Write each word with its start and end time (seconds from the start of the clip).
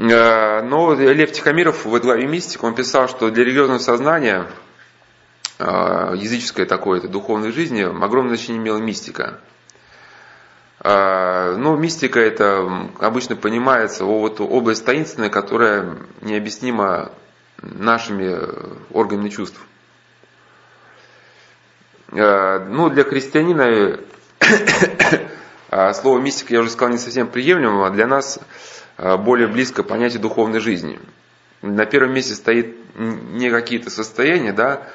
Э, 0.00 0.62
но 0.62 0.94
Лев 0.94 1.30
Тихомиров 1.32 1.84
в 1.84 2.00
главе 2.00 2.26
«Мистик» 2.26 2.64
он 2.64 2.74
писал, 2.74 3.06
что 3.06 3.30
для 3.30 3.44
религиозного 3.44 3.78
сознания 3.78 4.46
э, 5.58 5.64
языческой 6.16 6.64
такой 6.64 7.06
духовной 7.06 7.52
жизни 7.52 7.82
огромное 7.82 8.36
значение 8.36 8.62
имела 8.62 8.78
мистика. 8.78 9.40
Э, 10.82 11.54
ну, 11.58 11.76
мистика 11.76 12.18
это 12.18 12.88
обычно 12.98 13.36
понимается 13.36 14.06
вот 14.06 14.40
область 14.40 14.86
таинственная, 14.86 15.28
которая 15.28 15.98
необъяснима 16.22 17.12
нашими 17.60 18.38
органами 18.94 19.28
чувств. 19.28 19.60
Ну, 22.12 22.90
для 22.90 23.04
христианина 23.04 24.00
слово 25.94 26.18
мистика, 26.18 26.54
я 26.54 26.60
уже 26.60 26.70
сказал, 26.70 26.90
не 26.90 26.98
совсем 26.98 27.28
приемлемо, 27.28 27.90
для 27.90 28.06
нас 28.08 28.40
более 28.96 29.48
близко 29.48 29.82
понятие 29.82 30.20
духовной 30.20 30.60
жизни. 30.60 30.98
На 31.62 31.86
первом 31.86 32.14
месте 32.14 32.34
стоит 32.34 32.76
не 32.96 33.50
какие-то 33.50 33.90
состояния, 33.90 34.52
да, 34.52 34.86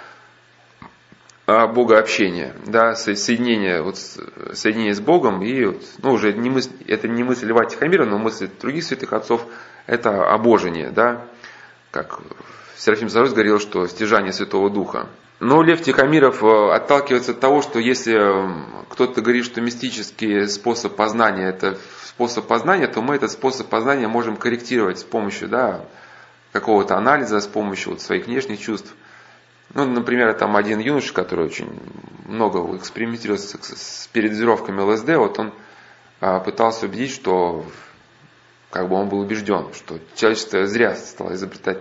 а 1.48 1.68
богообщение, 1.68 2.54
да, 2.66 2.96
соединение, 2.96 3.84
вот, 3.84 3.98
соединение 4.54 4.96
с 4.96 5.00
Богом, 5.00 5.44
и 5.44 5.78
ну, 6.02 6.14
уже 6.14 6.34
не 6.34 6.50
мысль, 6.50 6.72
это 6.88 7.08
не 7.08 7.24
мысль 7.24 7.48
Льва 7.48 7.66
Тихомира, 7.66 8.06
но 8.06 8.18
мысль 8.18 8.50
других 8.60 8.84
святых 8.84 9.14
отцов, 9.14 9.46
это 9.86 10.28
обожение, 10.28 10.90
да, 10.90 11.28
как 11.96 12.20
Серафим 12.78 13.10
Сарус 13.10 13.32
говорил, 13.32 13.60
что 13.60 13.88
стяжание 13.88 14.34
Святого 14.34 14.70
Духа. 14.70 15.08
Но 15.40 15.64
Лев 15.64 15.82
Тихомиров 15.82 16.44
э, 16.44 16.74
отталкивается 16.74 17.32
от 17.32 17.40
того, 17.40 17.62
что 17.62 17.80
если 17.80 18.18
кто-то 18.90 19.22
говорит, 19.22 19.46
что 19.46 19.62
мистический 19.62 20.48
способ 20.48 20.96
познания 20.96 21.48
это 21.48 21.78
способ 22.04 22.48
познания, 22.48 22.88
то 22.88 23.02
мы 23.02 23.16
этот 23.16 23.32
способ 23.32 23.68
познания 23.68 24.08
можем 24.08 24.38
корректировать 24.38 25.00
с 25.00 25.04
помощью 25.04 25.50
да, 25.50 25.86
какого-то 26.52 26.98
анализа, 26.98 27.40
с 27.40 27.48
помощью 27.48 27.92
вот 27.92 28.02
своих 28.02 28.28
внешних 28.28 28.60
чувств. 28.60 28.94
Ну, 29.74 29.86
например, 29.86 30.34
там 30.34 30.56
один 30.56 30.80
юноша, 30.80 31.14
который 31.14 31.46
очень 31.46 31.70
много 32.26 32.78
экспериментировал 32.78 33.40
с, 33.40 33.54
с 33.54 34.08
передозировками 34.14 34.82
ЛСД, 34.82 35.16
вот 35.16 35.40
он 35.40 35.54
а, 36.22 36.40
пытался 36.40 36.86
убедить, 36.86 37.12
что 37.12 37.66
как 38.76 38.90
бы 38.90 38.98
он 38.98 39.08
был 39.08 39.20
убежден, 39.22 39.68
что 39.74 40.00
человечество 40.16 40.68
зря 40.68 40.96
стало 40.96 41.34
изобретать 41.36 41.78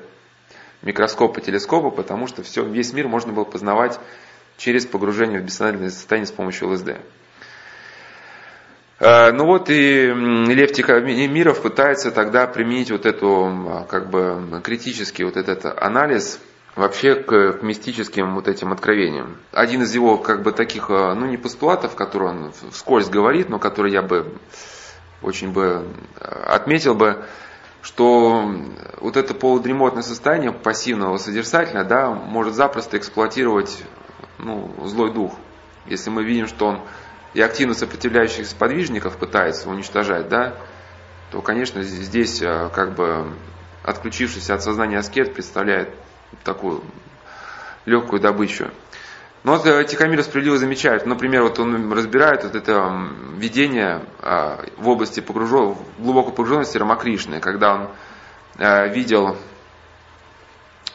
микроскопы, 0.83 1.41
телескопы, 1.41 1.91
потому 1.91 2.29
что 2.29 2.45
все, 2.45 2.65
весь 2.65 2.93
мир 2.93 3.09
можно 3.09 3.33
было 3.33 3.43
познавать 3.43 3.99
через 4.59 4.87
погружение 4.87 5.41
в 5.41 5.45
бессознательное 5.45 5.91
состояние 5.91 6.29
с 6.29 6.31
помощью 6.31 6.69
ЛСД. 6.69 6.91
Э, 9.01 9.33
ну 9.33 9.45
вот 9.45 9.71
и 9.71 10.07
Лев 10.07 10.71
Тихомиров 10.71 11.63
пытается 11.63 12.13
тогда 12.13 12.47
применить 12.47 12.93
вот 12.93 13.07
эту, 13.07 13.85
как 13.89 14.09
бы, 14.09 14.61
критический 14.63 15.25
вот 15.25 15.37
этот 15.37 15.65
анализ 15.65 16.39
вообще 16.77 17.17
к, 17.17 17.55
к 17.55 17.63
мистическим 17.65 18.37
вот 18.37 18.47
этим 18.47 18.71
откровениям. 18.71 19.39
Один 19.51 19.83
из 19.83 19.93
его, 19.93 20.17
как 20.17 20.45
бы, 20.45 20.53
таких, 20.53 20.91
э, 20.91 21.15
ну, 21.15 21.27
не 21.27 21.39
постулатов, 21.39 21.97
который 21.97 22.29
он 22.29 22.53
вскользь 22.71 23.09
говорит, 23.09 23.49
но 23.49 23.59
который 23.59 23.91
я 23.91 24.03
бы 24.03 24.33
очень 25.23 25.53
бы 25.53 25.87
э, 26.21 26.25
отметил 26.47 26.95
бы, 26.95 27.25
что 27.83 28.51
вот 29.01 29.17
это 29.17 29.35
полудремотное 29.35 30.03
состояние 30.03 30.53
пассивного 30.53 31.19
содержателя, 31.19 31.85
да, 31.85 32.11
может 32.11 32.55
запросто 32.55 32.97
эксплуатировать 32.97 33.85
ну, 34.39 34.75
злой 34.87 35.13
дух. 35.13 35.35
Если 35.87 36.11
мы 36.11 36.25
видим, 36.25 36.47
что 36.47 36.67
он 36.67 36.81
и 37.35 37.41
активно 37.41 37.75
сопротивляющихся 37.75 38.57
подвижников 38.57 39.17
пытается 39.17 39.69
уничтожать, 39.69 40.29
да, 40.29 40.55
то, 41.31 41.43
конечно, 41.43 41.83
здесь 41.83 42.41
э, 42.41 42.71
как 42.75 42.95
бы 42.95 43.27
отключившийся 43.83 44.55
от 44.55 44.63
сознания 44.63 44.99
аскет 44.99 45.35
представляет 45.35 45.91
такую 46.43 46.83
легкую 47.85 48.21
добычу. 48.21 48.71
Но 49.45 49.53
вот 49.53 49.67
э, 49.67 49.85
Тихомир 49.85 50.23
справедливо 50.25 50.57
замечает, 50.59 51.07
например, 51.07 51.43
вот 51.43 51.59
он 51.59 51.93
разбирает 51.93 52.45
вот 52.45 52.55
это 52.55 53.09
видение 53.37 54.03
э, 54.21 54.67
в 54.79 54.89
области 54.89 55.21
погружен, 55.21 55.77
глубокой 55.99 56.33
погруженности 56.33 56.79
Рамакришны, 56.79 57.41
когда 57.41 57.75
он 57.75 57.89
видел 58.93 59.37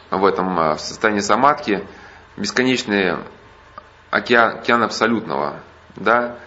в 0.10 0.24
этом 0.24 0.78
состоянии 0.78 1.20
самадхи 1.20 1.86
бесконечный 2.38 3.18
океан, 4.10 4.60
океан 4.60 4.84
абсолютного, 4.84 5.60
да, 5.96 6.38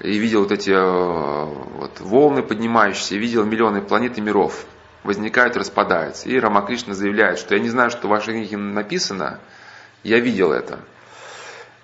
и 0.00 0.18
видел 0.18 0.42
вот 0.42 0.52
эти 0.52 0.70
э, 0.70 1.44
вот, 1.44 2.00
волны 2.00 2.42
поднимающиеся, 2.42 3.16
видел 3.16 3.44
миллионы 3.44 3.82
планет 3.82 4.16
и 4.16 4.20
миров, 4.20 4.64
возникают, 5.02 5.56
распадаются. 5.56 6.28
И 6.28 6.38
Рамакришна 6.38 6.94
заявляет, 6.94 7.38
что 7.38 7.54
я 7.54 7.60
не 7.60 7.68
знаю, 7.68 7.90
что 7.90 8.06
в 8.06 8.10
вашей 8.10 8.34
книге 8.34 8.56
написано, 8.56 9.40
я 10.02 10.20
видел 10.20 10.52
это. 10.52 10.80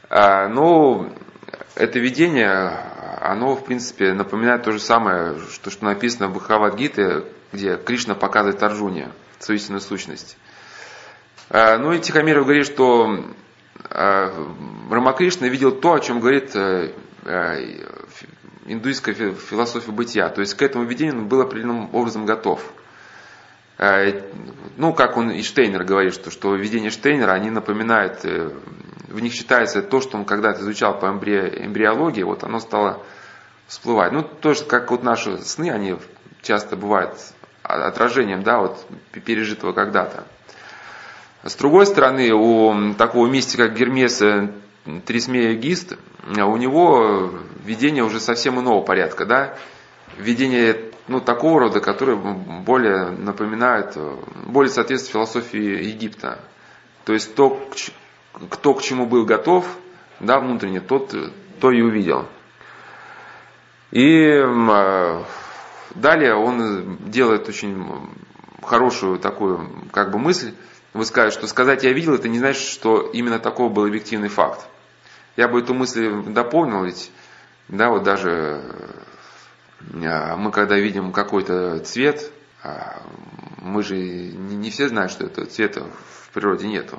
А, 0.09 0.49
но 0.49 1.13
это 1.75 1.99
видение, 1.99 2.71
оно, 3.21 3.57
в 3.57 3.65
принципе, 3.65 4.13
напоминает 4.13 4.63
то 4.63 4.73
же 4.73 4.79
самое, 4.79 5.39
что, 5.51 5.71
что 5.71 5.85
написано 5.85 6.29
в 6.29 6.35
Бхагавадгите, 6.35 7.25
где 7.53 7.77
Кришна 7.77 8.15
показывает 8.15 8.63
Арджуне 8.63 9.11
свою 9.39 9.59
истинную 9.59 9.81
сущность. 9.81 10.37
А, 11.51 11.79
ну 11.79 11.93
и 11.93 12.01
Тихомиров 12.01 12.45
говорит, 12.45 12.67
что 12.67 13.25
а, 13.85 14.33
Рамакришна 14.91 15.49
видел 15.49 15.73
то, 15.73 15.95
о 15.95 16.01
чем 16.01 16.21
говорит 16.21 16.55
э, 16.55 16.93
э, 17.25 17.85
индуистская 18.67 19.15
философия 19.15 19.93
бытия. 19.93 20.29
То 20.29 20.41
есть 20.41 20.55
к 20.55 20.63
этому 20.63 20.85
видению 20.85 21.19
он 21.19 21.29
был 21.29 21.41
определенным 21.41 21.95
образом 21.95 22.27
готов. 22.27 22.63
Э, 23.79 24.23
ну, 24.77 24.93
как 24.93 25.17
он 25.17 25.31
и 25.31 25.43
Штейнер 25.43 25.85
говорит, 25.85 26.15
что, 26.15 26.31
что 26.31 26.55
видения 26.55 26.91
Штейнера, 26.91 27.33
они 27.33 27.51
напоминают, 27.51 28.25
в 29.17 29.21
них 29.21 29.33
читается 29.33 29.81
то, 29.81 30.03
что 30.03 30.19
он 30.19 30.27
когда-то 30.27 30.61
изучал 30.61 30.99
по 30.99 31.07
эмбриологии, 31.07 32.23
вот 32.23 32.45
оно 32.45 32.61
стало 32.61 33.03
всплывать. 33.67 34.13
Ну, 34.13 34.23
тоже 34.23 34.65
как 34.65 34.91
вот 34.91 35.03
наши 35.03 35.39
сны, 35.39 35.71
они 35.71 35.97
часто 36.43 36.77
бывают 36.77 37.19
отражением, 37.63 38.43
да, 38.43 38.59
вот 38.59 38.87
пережитого 39.25 39.73
когда-то. 39.73 40.27
С 41.43 41.55
другой 41.57 41.87
стороны, 41.87 42.31
у 42.33 42.93
такого 42.95 43.27
мистика, 43.27 43.69
как 43.69 43.79
Гермеса 43.79 44.53
Трисмея 45.07 45.55
Гист, 45.55 45.97
у 46.27 46.57
него 46.57 47.33
видение 47.65 48.05
уже 48.05 48.21
совсем 48.21 48.61
иного 48.61 48.83
порядка, 48.83 49.25
да, 49.25 49.57
видение 50.19 50.93
ну, 51.09 51.21
такого 51.21 51.61
рода, 51.61 51.81
которое 51.81 52.17
более 52.17 53.09
напоминает, 53.11 53.97
более 54.45 54.71
соответствует 54.71 55.13
философии 55.13 55.87
Египта. 55.87 56.39
То 57.05 57.15
есть 57.15 57.35
то, 57.35 57.67
кто 58.51 58.75
к 58.75 58.83
чему 58.83 59.07
был 59.07 59.25
готов, 59.25 59.67
да, 60.21 60.39
внутренне, 60.39 60.81
тот 60.81 61.15
то 61.61 61.71
и 61.71 61.81
увидел. 61.81 62.27
И 63.91 64.29
а, 64.43 65.25
далее 65.95 66.35
он 66.35 66.99
делает 67.11 67.49
очень 67.49 67.87
хорошую 68.63 69.19
такую 69.19 69.69
как 69.93 70.11
бы 70.11 70.19
мысль, 70.19 70.53
вы 70.93 71.05
скажете, 71.05 71.39
что 71.39 71.47
сказать 71.47 71.85
я 71.85 71.93
видел, 71.93 72.15
это 72.15 72.29
не 72.29 72.39
значит, 72.39 72.63
что 72.63 73.03
именно 73.03 73.39
такого 73.39 73.73
был 73.73 73.85
объективный 73.85 74.29
факт. 74.29 74.67
Я 75.37 75.49
бы 75.49 75.61
эту 75.61 75.75
мысль 75.75 76.11
дополнил, 76.33 76.85
ведь, 76.85 77.11
да, 77.69 77.91
вот 77.91 78.03
даже 78.03 78.63
а, 80.05 80.37
мы 80.37 80.51
когда 80.51 80.77
видим 80.77 81.13
какой-то 81.13 81.81
цвет, 81.81 82.31
а, 82.63 83.03
мы 83.59 83.83
же 83.83 83.97
не 83.97 84.71
все 84.71 84.89
знают, 84.89 85.13
что 85.13 85.27
этого 85.27 85.47
цвета 85.47 85.85
в 85.85 86.31
природе 86.31 86.67
нету, 86.67 86.99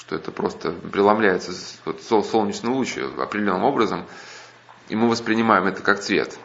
что 0.00 0.16
это 0.16 0.32
просто 0.32 0.72
преломляется 0.72 1.52
вот 1.84 2.02
солнечный 2.02 2.70
луч 2.70 2.96
определенным 2.96 3.64
образом, 3.64 4.06
и 4.88 4.96
мы 4.96 5.08
воспринимаем 5.08 5.66
это 5.66 5.82
как 5.82 6.00
цвет. 6.00 6.38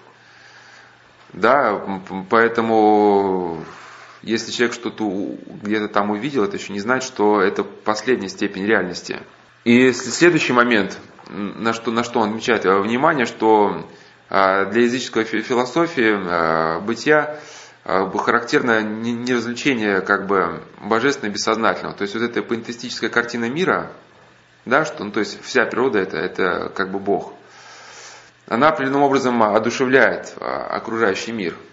Да, 1.31 1.99
поэтому 2.29 3.63
если 4.21 4.51
человек 4.51 4.73
что-то 4.75 5.37
где-то 5.63 5.87
там 5.87 6.11
увидел, 6.11 6.43
это 6.43 6.57
еще 6.57 6.73
не 6.73 6.79
значит, 6.79 7.07
что 7.07 7.41
это 7.41 7.63
последняя 7.63 8.29
степень 8.29 8.65
реальности. 8.65 9.21
И 9.63 9.91
следующий 9.93 10.53
момент, 10.53 10.99
на 11.29 11.73
что, 11.73 11.91
на 11.91 12.03
что 12.03 12.19
он 12.19 12.29
отмечает 12.29 12.65
внимание, 12.65 13.25
что 13.25 13.87
а, 14.29 14.65
для 14.65 14.83
языческой 14.83 15.23
философии 15.23 16.13
а, 16.13 16.79
бытия 16.81 17.39
характерно 17.85 18.81
не 18.81 19.33
развлечение 19.33 20.01
как 20.01 20.27
бы 20.27 20.63
божественного 20.81 21.31
и 21.31 21.33
бессознательного. 21.33 21.95
То 21.95 22.01
есть 22.01 22.15
вот 22.15 22.23
эта 22.23 22.41
пантеистическая 22.41 23.09
картина 23.09 23.49
мира, 23.49 23.91
да, 24.65 24.85
что, 24.85 25.03
ну, 25.03 25.11
то 25.11 25.19
есть 25.19 25.41
вся 25.43 25.65
природа 25.65 25.99
это, 25.99 26.17
это 26.17 26.71
как 26.75 26.91
бы 26.91 26.99
Бог, 26.99 27.33
она 28.47 28.69
определенным 28.69 29.03
образом 29.03 29.41
одушевляет 29.41 30.33
окружающий 30.39 31.31
мир– 31.31 31.55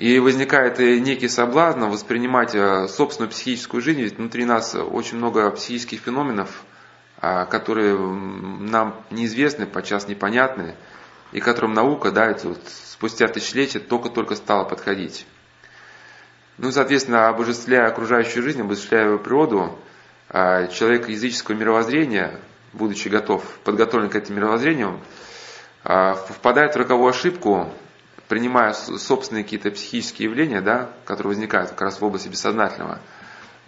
и 0.00 0.18
возникает 0.18 0.78
некий 0.78 1.28
соблазн 1.28 1.84
воспринимать 1.84 2.54
э, 2.54 2.88
собственную 2.88 3.30
психическую 3.30 3.82
жизнь, 3.82 4.00
ведь 4.00 4.16
внутри 4.16 4.46
нас 4.46 4.74
очень 4.74 5.18
много 5.18 5.50
психических 5.50 6.00
феноменов, 6.00 6.62
которые 7.20 7.98
нам 7.98 8.96
неизвестны, 9.10 9.66
подчас 9.66 10.08
непонятны, 10.08 10.74
и 11.32 11.40
которым 11.40 11.74
наука, 11.74 12.10
да, 12.10 12.26
это 12.26 12.48
вот 12.48 12.60
спустя 12.66 13.28
тысячелетия 13.28 13.78
только-только 13.78 14.34
стала 14.34 14.64
подходить. 14.64 15.26
Ну, 16.58 16.70
соответственно, 16.72 17.28
обожествляя 17.28 17.88
окружающую 17.88 18.42
жизнь, 18.42 18.60
обожествляя 18.60 19.16
природу, 19.16 19.78
а, 20.28 20.66
человек 20.66 21.08
языческого 21.08 21.56
мировоззрения, 21.56 22.38
будучи 22.72 23.08
готов, 23.08 23.42
подготовлен 23.64 24.10
к 24.10 24.16
этому 24.16 24.38
мировоззрению, 24.38 25.00
а, 25.82 26.14
впадает 26.14 26.74
в 26.74 26.78
роковую 26.78 27.10
ошибку, 27.10 27.72
принимая 28.28 28.74
собственные 28.74 29.44
какие-то 29.44 29.70
психические 29.70 30.28
явления, 30.28 30.60
да, 30.60 30.90
которые 31.04 31.30
возникают 31.30 31.70
как 31.70 31.80
раз 31.80 32.00
в 32.00 32.04
области 32.04 32.28
бессознательного, 32.28 33.00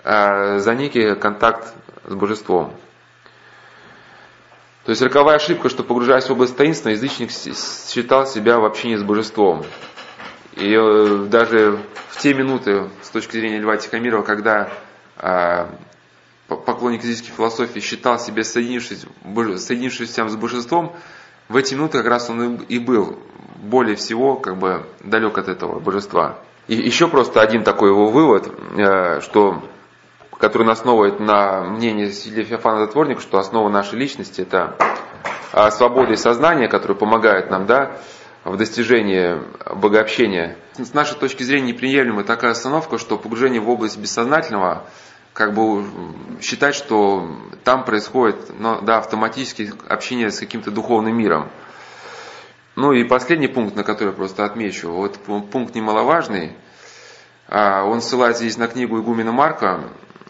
а, 0.05 0.59
за 0.59 0.75
некий 0.75 1.14
контакт 1.14 1.73
с 2.05 2.14
божеством. 2.14 2.75
То 4.84 4.90
есть 4.90 5.02
роковая 5.02 5.37
ошибка, 5.37 5.69
что 5.69 5.84
погружаясь 5.84 6.29
в 6.29 6.32
область 6.32 6.56
таинства, 6.56 6.88
язычник 6.88 7.31
считал 7.31 8.26
себя 8.26 8.58
в 8.58 8.64
общении 8.64 8.96
с 8.96 9.02
божеством. 9.02 9.64
И 10.56 10.75
э, 10.75 11.26
даже 11.31 11.79
в 12.08 12.19
те 12.19 12.34
минуты, 12.34 12.90
с 13.00 13.11
точки 13.11 13.32
зрения 13.32 13.61
Льва 13.61 13.76
Тихомирова, 13.76 14.23
когда 14.23 14.70
э, 15.19 15.67
поклонник 16.49 17.05
языческой 17.05 17.34
философии 17.34 17.81
считал 17.81 18.19
себя 18.19 18.43
соединившись, 18.43 19.06
соединившимся 19.56 20.29
с 20.29 20.37
божеством, 20.37 20.94
в 21.49 21.56
эти 21.56 21.75
минуты 21.75 21.99
как 21.99 22.08
раз 22.08 22.28
он 22.28 22.56
и 22.56 22.78
был 22.78 23.19
более 23.56 23.96
всего 23.96 24.37
как 24.37 24.56
бы 24.58 24.85
далек 25.00 25.38
от 25.38 25.49
этого 25.49 25.78
божества. 25.78 26.38
И 26.67 26.75
еще 26.75 27.08
просто 27.08 27.40
один 27.40 27.64
такой 27.64 27.90
его 27.90 28.08
вывод, 28.08 28.52
э, 28.76 29.20
что, 29.20 29.62
который 30.42 30.68
основывает 30.72 31.20
на 31.20 31.62
мнении 31.62 32.08
Феофана 32.08 32.80
Затворника, 32.80 33.20
что 33.20 33.38
основа 33.38 33.68
нашей 33.68 33.96
личности 33.96 34.40
это 34.40 34.76
свобода 35.70 36.14
и 36.14 36.16
сознание, 36.16 36.66
которое 36.66 36.96
помогает 36.96 37.48
нам, 37.48 37.64
да, 37.66 37.92
в 38.42 38.56
достижении 38.56 39.40
богообщения. 39.72 40.56
С 40.76 40.94
нашей 40.94 41.16
точки 41.16 41.44
зрения 41.44 41.68
неприемлема 41.68 42.24
такая 42.24 42.50
остановка, 42.50 42.98
что 42.98 43.18
погружение 43.18 43.60
в 43.60 43.70
область 43.70 43.96
бессознательного, 43.98 44.84
как 45.32 45.54
бы 45.54 45.84
считать, 46.40 46.74
что 46.74 47.36
там 47.62 47.84
происходит 47.84 48.58
ну, 48.58 48.80
да, 48.80 48.98
автоматически 48.98 49.72
общение 49.88 50.32
с 50.32 50.40
каким-то 50.40 50.72
духовным 50.72 51.16
миром. 51.16 51.50
Ну 52.74 52.92
и 52.92 53.04
последний 53.04 53.46
пункт, 53.46 53.76
на 53.76 53.84
который 53.84 54.08
я 54.08 54.14
просто 54.14 54.44
отмечу, 54.44 54.90
вот 54.90 55.18
пункт 55.52 55.76
немаловажный, 55.76 56.56
а, 57.46 57.84
он 57.84 58.00
ссылается 58.00 58.42
здесь 58.42 58.56
на 58.56 58.66
книгу 58.66 58.98
Игумена 58.98 59.30
Марка 59.30 59.84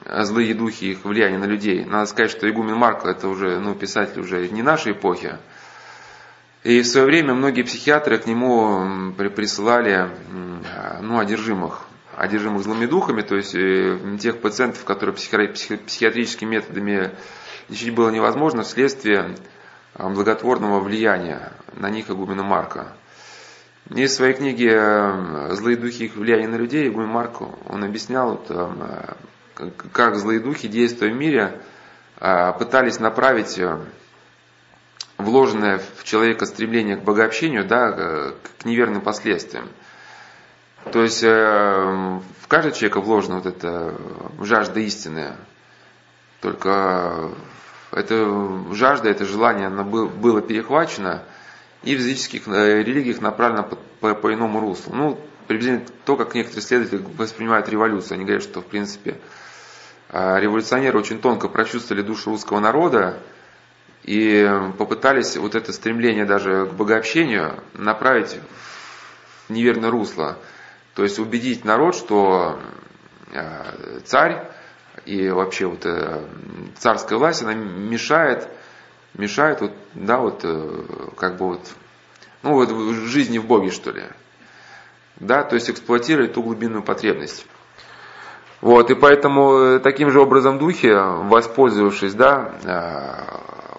«Злые 0.05 0.55
духи 0.55 0.93
их 0.93 1.05
влияние 1.05 1.39
на 1.39 1.45
людей». 1.45 1.85
Надо 1.85 2.07
сказать, 2.07 2.31
что 2.31 2.49
Игумен 2.49 2.77
Марк 2.77 3.05
это 3.05 3.29
уже 3.29 3.59
ну, 3.61 3.75
писатель 3.75 4.21
уже 4.21 4.49
не 4.49 4.63
нашей 4.63 4.93
эпохи, 4.93 5.39
и 6.65 6.81
в 6.81 6.87
свое 6.87 7.07
время 7.07 7.35
многие 7.35 7.63
психиатры 7.63 8.19
к 8.19 8.27
нему 8.27 9.13
присылали 9.15 10.11
ну, 11.01 11.19
одержимых, 11.19 11.87
одержимых 12.17 12.63
злыми 12.63 12.87
духами, 12.87 13.23
то 13.23 13.35
есть 13.35 13.55
э, 13.57 13.99
тех 14.21 14.41
пациентов, 14.41 14.85
которые 14.85 15.15
психиатрическими 15.15 16.51
методами 16.51 17.11
лечить 17.69 17.93
было 17.93 18.11
невозможно 18.11 18.63
вследствие 18.63 19.35
благотворного 19.95 20.79
влияния 20.79 21.53
на 21.75 21.91
них 21.91 22.11
игумена 22.11 22.45
Марка. 22.45 22.93
И 23.91 24.07
в 24.07 24.11
своей 24.11 24.35
книге 24.35 24.71
э, 24.73 25.49
«Злые 25.55 25.77
духи 25.77 26.05
их 26.05 26.15
влияние 26.15 26.49
на 26.49 26.57
людей» 26.57 26.87
игумен 26.87 27.09
Марк 27.09 27.41
он 27.69 27.83
объяснял, 27.83 28.41
э, 28.49 29.15
как 29.93 30.17
злые 30.17 30.41
духи, 30.41 30.69
действуя 30.69 31.11
в 31.11 31.17
мире, 31.17 31.61
пытались 32.59 33.01
направить 33.01 33.61
вложенное 35.19 35.81
в 35.97 36.05
человека 36.05 36.47
стремление 36.47 36.97
к 36.97 37.03
богообщению, 37.03 37.67
да, 37.67 38.33
к 38.59 38.65
неверным 38.65 39.03
последствиям. 39.03 39.69
То 40.91 41.03
есть 41.03 41.23
э, 41.23 41.29
в 41.29 42.49
каждого 42.49 42.75
человека 42.75 43.01
вложена 43.01 43.37
вот 43.37 43.47
эта 43.47 43.95
жажда 44.41 44.81
истины. 44.81 45.37
Только 46.41 47.31
эта 47.93 48.73
жажда, 48.73 49.09
это 49.11 49.25
желание, 49.25 49.69
оно 49.69 49.85
было 49.85 50.41
перехвачено 50.41 51.23
и 51.85 51.95
в 51.95 51.99
языческих 51.99 52.49
э, 52.49 52.83
религиях 52.83 53.21
направлено 53.21 53.63
по, 53.63 53.77
по, 54.01 54.15
по 54.15 54.35
иному 54.35 54.61
руслу. 54.61 54.95
Ну, 54.95 55.21
приблизительно 55.47 55.87
то, 56.05 56.17
как 56.17 56.35
некоторые 56.35 56.65
исследователи 56.65 57.05
воспринимают 57.17 57.69
революцию. 57.69 58.17
Они 58.17 58.25
говорят, 58.25 58.43
что 58.43 58.61
в 58.61 58.67
принципе 58.67 59.19
э, 60.09 60.41
революционеры 60.41 60.99
очень 60.99 61.21
тонко 61.21 61.49
прочувствовали 61.49 62.03
душу 62.03 62.31
русского 62.31 62.61
народа, 62.61 63.19
и 64.05 64.49
попытались 64.79 65.37
вот 65.37 65.55
это 65.55 65.73
стремление 65.73 66.25
даже 66.25 66.67
к 66.67 66.73
богообщению 66.73 67.63
направить 67.75 68.39
в 69.49 69.53
неверное 69.53 69.91
русло. 69.91 70.39
То 70.95 71.05
есть 71.05 71.19
убедить 71.19 71.65
народ, 71.65 71.95
что 71.95 72.59
э, 73.33 74.01
царь 74.05 74.49
и 75.07 75.29
вообще 75.31 75.67
вот 75.67 75.87
э, 75.87 76.21
царская 76.77 77.19
власть, 77.19 77.43
она 77.43 77.55
мешает, 77.55 78.49
мешает 79.15 79.61
вот, 79.61 79.73
да, 79.95 80.19
вот, 80.19 80.41
э, 80.43 80.85
как 81.17 81.37
бы 81.37 81.47
вот, 81.47 81.71
ну 82.43 82.55
вот 82.55 82.71
жизни 82.95 83.39
в 83.39 83.47
Боге, 83.47 83.71
что 83.71 83.93
ли. 83.93 84.03
Да, 85.17 85.45
то 85.45 85.55
есть 85.55 85.71
эксплуатирует 85.71 86.35
ту 86.35 86.43
глубинную 86.43 86.83
потребность. 86.83 87.47
Вот, 88.61 88.91
и 88.91 88.95
поэтому 88.95 89.81
таким 89.81 90.11
же 90.11 90.21
образом 90.21 90.59
духе, 90.59 90.97
воспользовавшись, 90.97 92.15
да, 92.15 93.33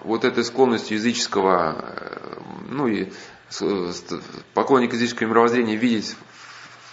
вот 0.04 0.24
этой 0.24 0.44
склонностью 0.44 0.98
языческого, 0.98 1.76
э, 1.78 2.40
ну 2.68 2.86
и 2.86 3.10
поклонник 4.52 4.92
языческого 4.92 5.28
мировоззрения 5.28 5.76
видеть 5.76 6.16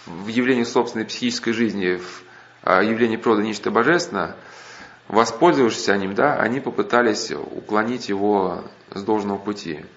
в 0.06 0.26
явлении 0.28 0.64
собственной 0.64 1.04
психической 1.04 1.52
жизни, 1.52 1.96
в 1.96 2.22
а, 2.62 2.82
явлении 2.82 3.16
природы 3.16 3.42
нечто 3.42 3.70
божественное, 3.70 4.36
воспользовавшись 5.08 5.88
ним, 5.88 6.14
да, 6.14 6.36
они 6.36 6.60
попытались 6.60 7.30
уклонить 7.30 8.08
его 8.08 8.64
с 8.90 9.02
должного 9.02 9.38
пути. 9.38 9.84